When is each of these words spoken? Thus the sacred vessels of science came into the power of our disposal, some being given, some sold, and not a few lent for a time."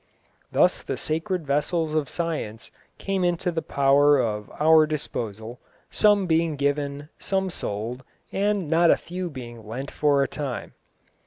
Thus 0.51 0.81
the 0.81 0.97
sacred 0.97 1.45
vessels 1.45 1.93
of 1.93 2.09
science 2.09 2.71
came 2.97 3.23
into 3.23 3.51
the 3.51 3.61
power 3.61 4.17
of 4.17 4.49
our 4.59 4.87
disposal, 4.87 5.59
some 5.91 6.25
being 6.25 6.55
given, 6.55 7.09
some 7.19 7.51
sold, 7.51 8.03
and 8.31 8.67
not 8.67 8.89
a 8.89 8.97
few 8.97 9.29
lent 9.29 9.91
for 9.91 10.23
a 10.23 10.27
time." 10.27 10.73